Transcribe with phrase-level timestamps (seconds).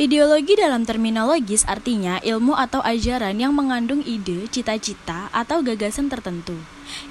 [0.00, 6.56] Ideologi dalam terminologis artinya ilmu atau ajaran yang mengandung ide, cita-cita, atau gagasan tertentu.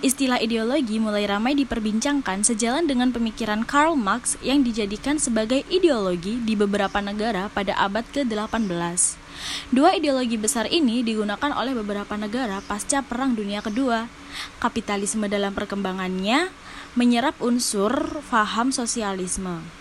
[0.01, 6.57] Istilah ideologi mulai ramai diperbincangkan sejalan dengan pemikiran Karl Marx yang dijadikan sebagai ideologi di
[6.57, 8.73] beberapa negara pada abad ke-18.
[9.69, 14.09] Dua ideologi besar ini digunakan oleh beberapa negara pasca Perang Dunia Kedua.
[14.57, 16.49] Kapitalisme dalam perkembangannya
[16.97, 19.80] menyerap unsur faham sosialisme.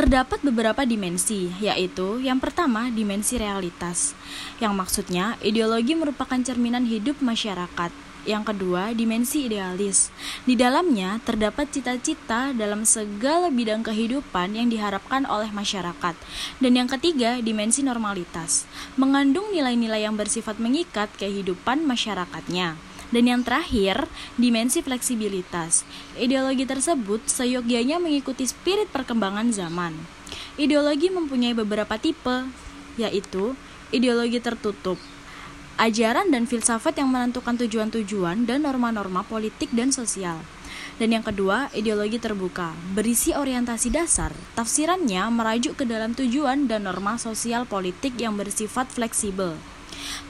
[0.00, 4.16] Terdapat beberapa dimensi, yaitu yang pertama dimensi realitas,
[4.56, 7.92] yang maksudnya ideologi merupakan cerminan hidup masyarakat.
[8.24, 10.08] Yang kedua, dimensi idealis.
[10.48, 16.16] Di dalamnya terdapat cita-cita dalam segala bidang kehidupan yang diharapkan oleh masyarakat.
[16.64, 18.64] Dan yang ketiga, dimensi normalitas,
[18.96, 22.80] mengandung nilai-nilai yang bersifat mengikat kehidupan masyarakatnya.
[23.10, 24.06] Dan yang terakhir,
[24.38, 25.82] dimensi fleksibilitas.
[26.14, 29.98] Ideologi tersebut seyogyanya mengikuti spirit perkembangan zaman.
[30.54, 32.46] Ideologi mempunyai beberapa tipe,
[32.94, 33.58] yaitu
[33.90, 34.98] ideologi tertutup,
[35.80, 40.38] ajaran dan filsafat yang menentukan tujuan-tujuan dan norma-norma politik dan sosial.
[41.00, 44.36] Dan yang kedua, ideologi terbuka, berisi orientasi dasar.
[44.52, 49.56] Tafsirannya merajuk ke dalam tujuan dan norma sosial politik yang bersifat fleksibel.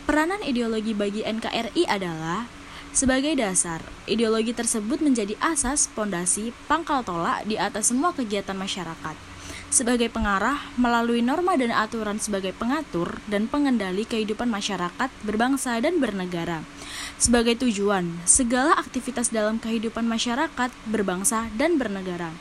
[0.06, 2.46] Peranan ideologi bagi NKRI adalah
[2.90, 9.16] sebagai dasar, ideologi tersebut menjadi asas, pondasi, pangkal tolak di atas semua kegiatan masyarakat.
[9.70, 16.66] Sebagai pengarah, melalui norma dan aturan sebagai pengatur dan pengendali kehidupan masyarakat, berbangsa, dan bernegara.
[17.22, 22.34] Sebagai tujuan, segala aktivitas dalam kehidupan masyarakat, berbangsa, dan bernegara.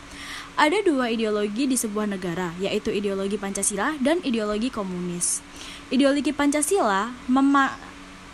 [0.58, 5.46] Ada dua ideologi di sebuah negara, yaitu ideologi Pancasila dan ideologi komunis.
[5.94, 7.89] Ideologi Pancasila mema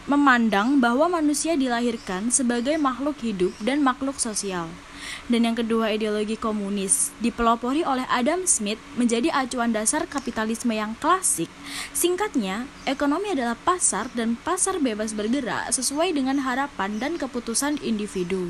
[0.06, 4.70] memandang bahwa manusia dilahirkan sebagai makhluk hidup dan makhluk sosial.
[5.30, 11.50] Dan yang kedua, ideologi komunis dipelopori oleh Adam Smith menjadi acuan dasar kapitalisme yang klasik.
[11.94, 18.50] Singkatnya, ekonomi adalah pasar dan pasar bebas bergerak sesuai dengan harapan dan keputusan individu.